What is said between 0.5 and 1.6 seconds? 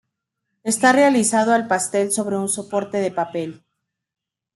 Está realizado